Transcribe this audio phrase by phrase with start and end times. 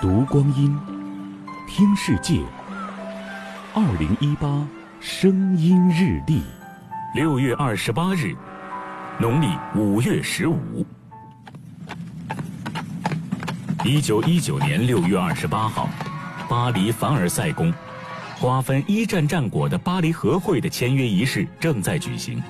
[0.00, 0.78] 读光阴，
[1.66, 2.40] 听世界。
[3.74, 4.64] 二零一八
[5.00, 6.40] 声音日历，
[7.16, 8.32] 六月二十八日，
[9.18, 10.86] 农历五月十五。
[13.84, 15.88] 一九一九年六月二十八号，
[16.48, 17.74] 巴黎凡尔赛宫，
[18.40, 22.40] 瓜分一战战果的巴黎和会的签约仪式正在举行。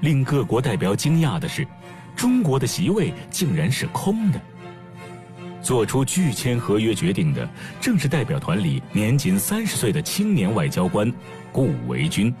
[0.00, 1.66] 令各国代表惊讶的是，
[2.14, 4.40] 中国的席位竟然是空的。
[5.62, 7.48] 做出拒签合约决定的，
[7.80, 11.10] 正是代表团里年仅三十岁的青年外交官
[11.52, 12.34] 顾维钧。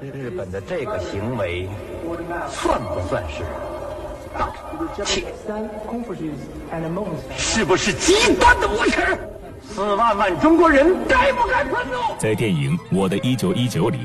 [0.00, 1.68] 日本的这个行为，
[2.50, 3.44] 算不算是？
[7.38, 9.00] 是不是极端的无耻？
[9.62, 12.18] 四万万中国人该不该愤怒？
[12.18, 14.00] 在电影《我的一九一九》里，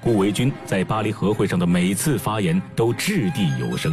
[0.00, 3.92] 顾维钧在巴黎和会上的每次发言都掷地有声。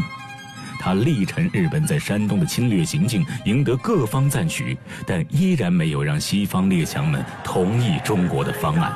[0.80, 8.94] 他力陈日本在山东的侵略行径，赢得各方赞许，但依然没有让西方列强们同意中国的方案。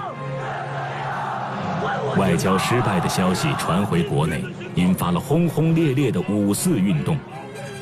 [2.18, 4.44] 外交失败的消息传回国内，
[4.76, 7.18] 引发了轰轰烈烈的五四运动，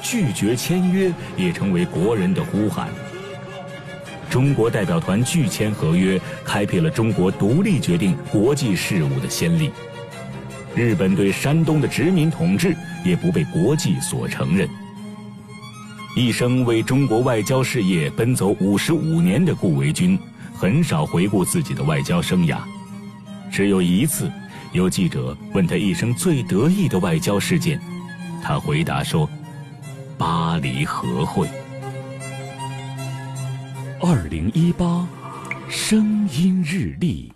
[0.01, 2.87] 拒绝签约也成为国人的呼喊。
[4.29, 9.69] 中国代表团拒签合约，开辟了中国独立决定国际事务的先例。
[10.75, 14.67] 日本对山东的殖民统治也不被国际所承认。
[16.15, 20.19] 一生为中国外交事业奔走五十五年的顾维钧，
[20.53, 22.57] 很少回顾自己的外交生涯。
[23.51, 24.31] 只有一次，
[24.73, 27.79] 有记者问他一生最得意的外交事件，
[28.43, 29.29] 他回答说
[30.17, 31.47] ：“巴黎和会。”
[34.01, 35.07] 二零一八，
[35.69, 37.31] 声音日历。